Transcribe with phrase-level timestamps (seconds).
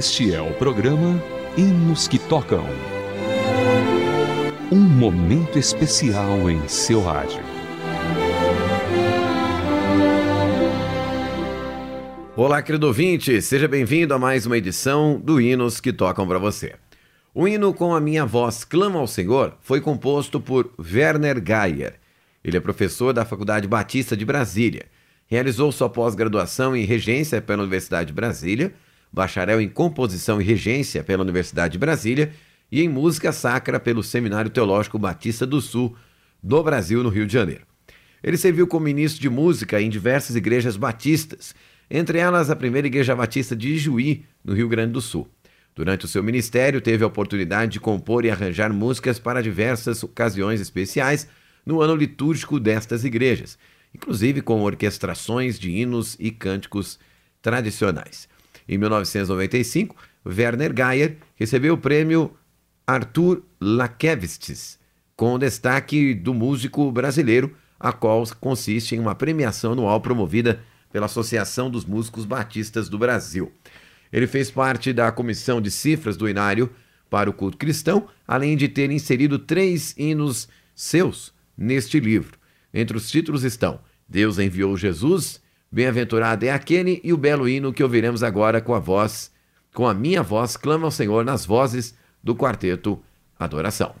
[0.00, 1.22] Este é o programa
[1.58, 2.64] Hinos que Tocam.
[4.72, 7.42] Um momento especial em seu rádio.
[12.34, 16.76] Olá, querido ouvinte, seja bem-vindo a mais uma edição do Hinos que Tocam para você.
[17.34, 22.00] O hino com a minha voz Clama ao Senhor foi composto por Werner Geyer.
[22.42, 24.86] Ele é professor da Faculdade Batista de Brasília.
[25.26, 28.72] Realizou sua pós-graduação em regência pela Universidade de Brasília
[29.12, 32.32] bacharel em composição e regência pela Universidade de Brasília
[32.70, 35.96] e em música sacra pelo Seminário Teológico Batista do Sul
[36.42, 37.66] do Brasil, no Rio de Janeiro.
[38.22, 41.54] Ele serviu como ministro de música em diversas igrejas batistas,
[41.90, 45.28] entre elas a primeira Igreja Batista de Ijuí, no Rio Grande do Sul.
[45.74, 50.60] Durante o seu ministério, teve a oportunidade de compor e arranjar músicas para diversas ocasiões
[50.60, 51.26] especiais
[51.64, 53.58] no ano litúrgico destas igrejas,
[53.94, 56.98] inclusive com orquestrações de hinos e cânticos
[57.40, 58.28] tradicionais.
[58.72, 62.36] Em 1995, Werner Geyer recebeu o prêmio
[62.86, 64.78] Arthur Lakevstis,
[65.16, 70.60] com destaque do músico brasileiro, a qual consiste em uma premiação anual promovida
[70.92, 73.50] pela Associação dos Músicos Batistas do Brasil.
[74.12, 76.70] Ele fez parte da comissão de cifras do Inário
[77.10, 82.38] para o culto cristão, além de ter inserido três hinos seus neste livro.
[82.72, 85.40] Entre os títulos estão Deus enviou Jesus,
[85.72, 89.30] Bem-aventurado é aquele e o belo hino que ouviremos agora com a voz,
[89.72, 93.00] com a minha voz, clama ao Senhor nas vozes do quarteto
[93.38, 93.94] Adoração.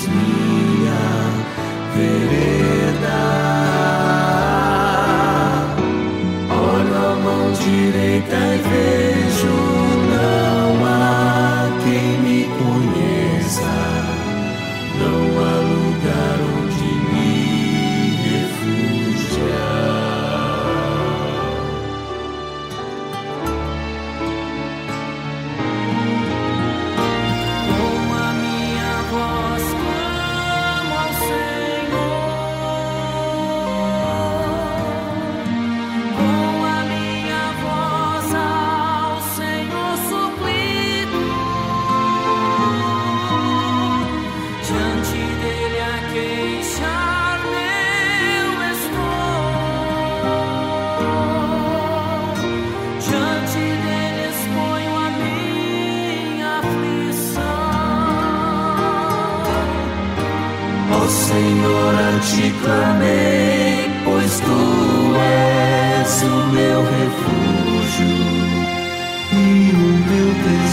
[0.00, 0.40] Senhor,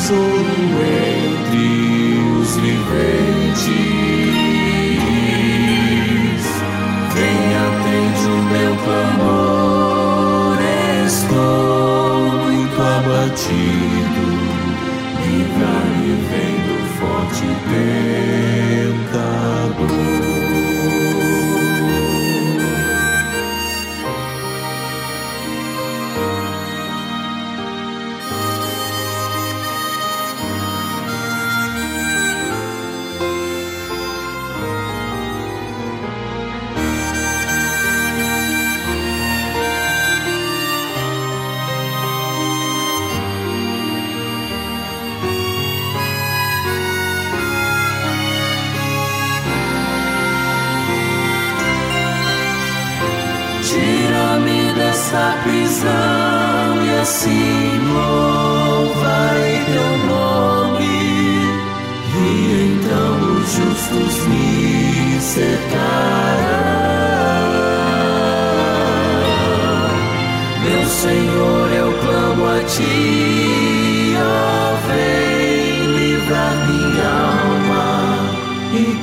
[0.08, 3.17] tesouro entre os viventes.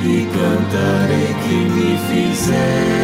[0.00, 2.94] E cantarei que me fizestes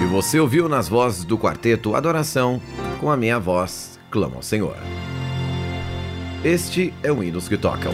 [0.00, 2.60] E você ouviu nas vozes do quarteto Adoração,
[3.00, 4.76] com a minha voz, Clama ao Senhor.
[6.44, 7.92] Este é o Hinos que Tocam.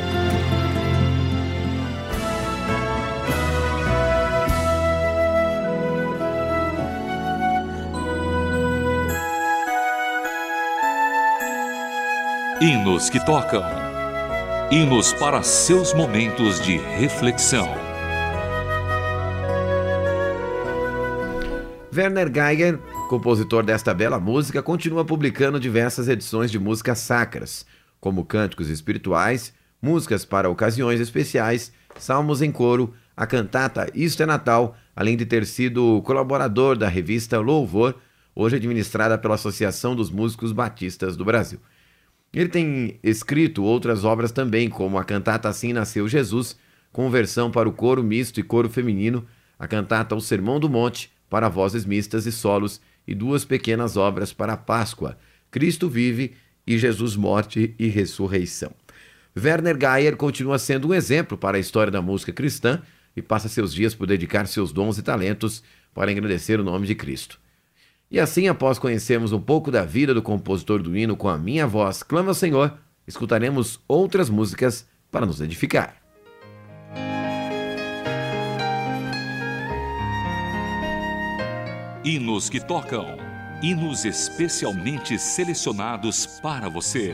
[12.59, 13.63] Hinos que tocam.
[14.71, 17.69] Hinos para seus momentos de reflexão.
[21.95, 22.79] Werner Geiger,
[23.11, 27.67] compositor desta bela música, continua publicando diversas edições de músicas sacras,
[28.01, 34.77] como cânticos espirituais, músicas para ocasiões especiais, salmos em coro, a cantata Isto é Natal,
[34.95, 37.95] além de ter sido colaborador da revista Louvor,
[38.35, 41.59] hoje administrada pela Associação dos Músicos Batistas do Brasil.
[42.33, 46.57] Ele tem escrito outras obras também, como a cantata Assim Nasceu Jesus,
[46.93, 49.27] com versão para o coro misto e coro feminino,
[49.59, 54.33] a cantata O Sermão do Monte, para vozes mistas e solos, e duas pequenas obras
[54.33, 55.19] para a Páscoa,
[55.51, 56.35] Cristo Vive
[56.69, 58.71] e Jesus Morte e Ressurreição.
[59.35, 62.83] Werner Geyer continua sendo um exemplo para a história da música cristã
[63.17, 65.63] e passa seus dias por dedicar seus dons e talentos
[65.95, 67.41] para engrandecer o nome de Cristo.
[68.11, 71.67] E assim, após conhecermos um pouco da vida do compositor do hino com a minha
[71.67, 72.77] voz, Clama ao Senhor,
[73.07, 75.97] escutaremos outras músicas para nos edificar.
[82.05, 83.28] Hinos que tocam.
[83.61, 87.13] Hinos especialmente selecionados para você.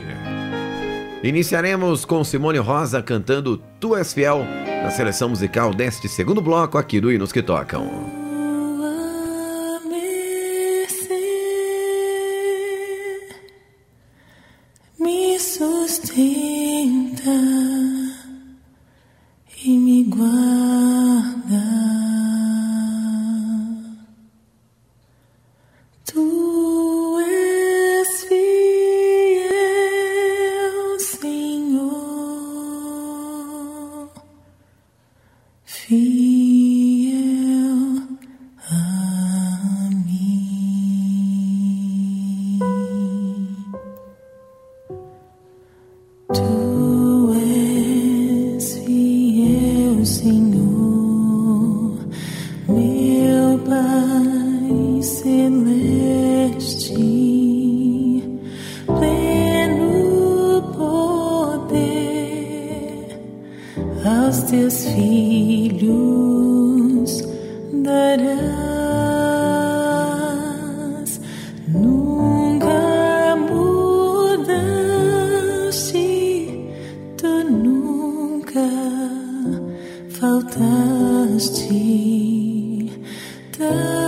[1.23, 4.45] Iniciaremos com Simone Rosa cantando Tu És Fiel,
[4.83, 7.89] na seleção musical deste segundo bloco aqui do Hinos que Tocam.
[14.99, 17.31] Me sustenta
[80.25, 80.41] kau
[83.53, 84.04] tak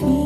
[0.00, 0.25] feet.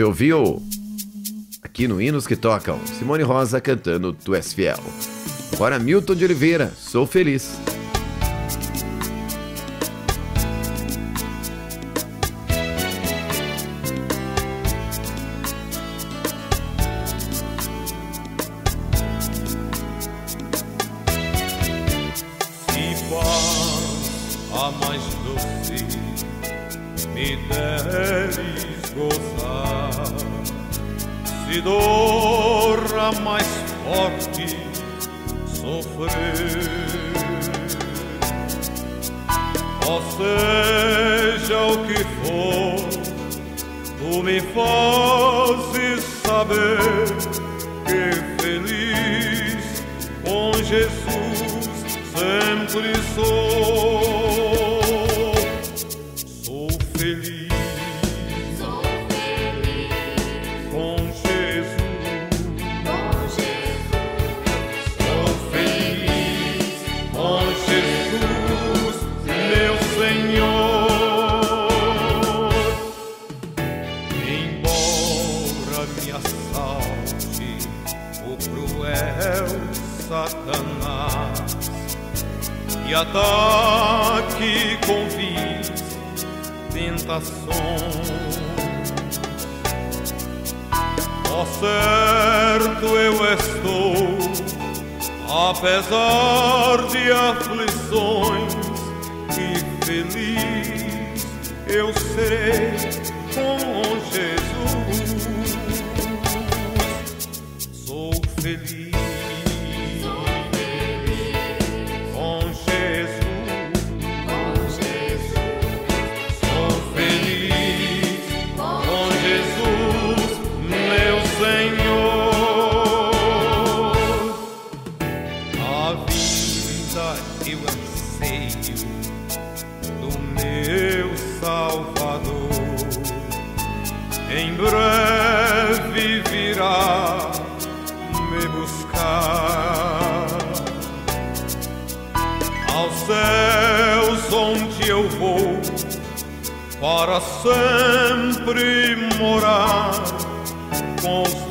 [0.00, 0.62] Você ouviu
[1.62, 4.78] aqui no Hinos que Tocam Simone Rosa cantando Tu És Fiel.
[5.52, 7.69] Agora Milton de Oliveira, Sou Feliz.
[82.86, 85.70] E ataque com vis
[86.72, 88.40] tentações.
[91.32, 94.18] Ó certo eu estou,
[95.50, 98.54] apesar de aflições,
[99.38, 101.26] e feliz
[101.68, 102.72] eu serei
[103.32, 105.10] com Jesus.
[107.86, 108.79] Sou feliz.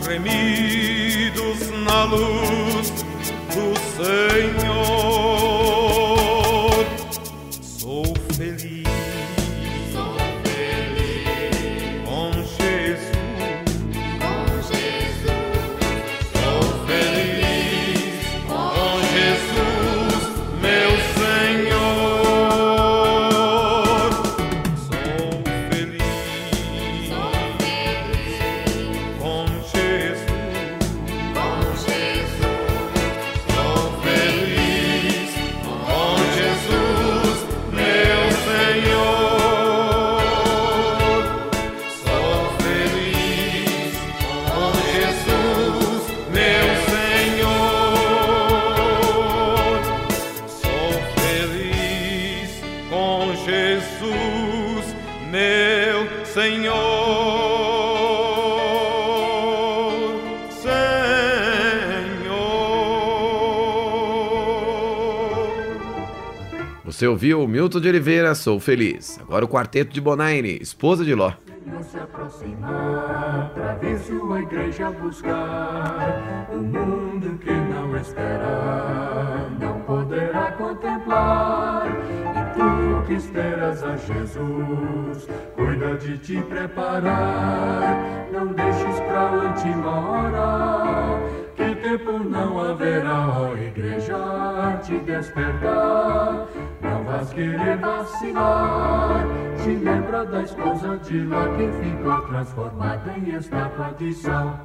[0.10, 0.49] Com os
[67.00, 69.18] Você ouviu Milton de Oliveira, Sou Feliz.
[69.22, 71.32] Agora o quarteto de Bonaire, esposa de Ló.
[71.82, 81.88] Se aproximar para ver sua igreja buscar o mundo que não espera não poderá contemplar
[81.88, 91.20] e tu que esperas a Jesus cuida de te preparar não deixes pra última hora
[91.56, 96.48] que tempo não haverá ó igreja te despertar
[97.10, 99.25] vais querer vacilar.
[99.63, 104.60] Te lembra da esposa de Ló que ficou transformada em estátua de sal.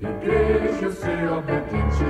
[0.00, 2.04] Igreja, ser obediente,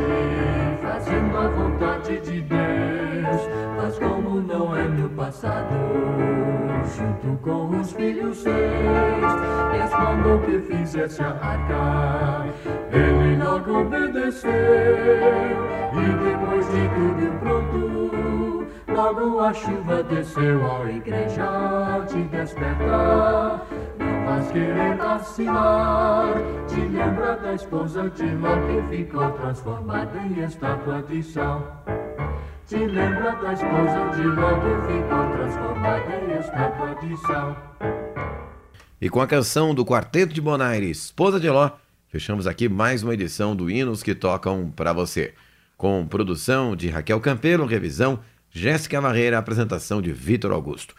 [0.83, 5.75] fazendo a vontade de Deus, mas como não é no passado,
[6.85, 8.54] junto com os filhos seus,
[9.73, 12.47] Deus mandou que fizesse a arca,
[12.93, 14.52] ele logo obedeceu,
[15.95, 18.48] e depois de tudo pronto,
[18.99, 23.65] logo a chuva desceu, ó igreja, te despertar.
[23.99, 26.34] Não vais querer vacilar
[26.67, 31.84] Te lembra da esposa de Ló que ficou transformada em estátua de sal
[32.67, 37.56] Te lembra da esposa de Ló que ficou transformada em estátua de sal
[39.00, 41.71] E com a canção do Quarteto de Bonaire, Esposa de Ló,
[42.08, 45.34] fechamos aqui mais uma edição do Hinos que Tocam para você.
[45.76, 48.19] Com produção de Raquel Campelo, revisão,
[48.58, 50.94] Jéssica Barreira, apresentação de Vitor Augusto.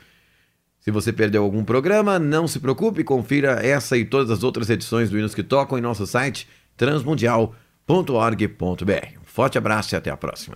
[0.79, 5.09] Se você perdeu algum programa, não se preocupe, confira essa e todas as outras edições
[5.09, 9.19] do Hinos que Tocam em nosso site transmundial.org.br.
[9.21, 10.55] Um forte abraço e até a próxima.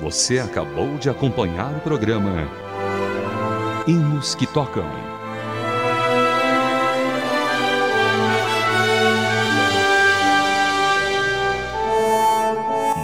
[0.00, 2.48] Você acabou de acompanhar o programa
[3.86, 5.11] Hinos que Tocam.